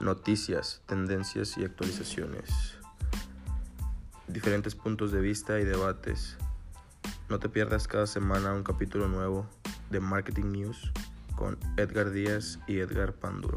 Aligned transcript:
noticias, 0.00 0.82
tendencias 0.86 1.56
y 1.56 1.64
actualizaciones, 1.64 2.76
diferentes 4.28 4.74
puntos 4.74 5.12
de 5.12 5.20
vista 5.20 5.58
y 5.60 5.64
debates. 5.64 6.36
No 7.28 7.38
te 7.38 7.48
pierdas 7.48 7.88
cada 7.88 8.06
semana 8.06 8.52
un 8.52 8.62
capítulo 8.62 9.08
nuevo 9.08 9.46
de 9.90 10.00
Marketing 10.00 10.52
News 10.52 10.92
con 11.34 11.58
Edgar 11.76 12.10
Díaz 12.10 12.58
y 12.66 12.78
Edgar 12.78 13.14
Panduro. 13.14 13.56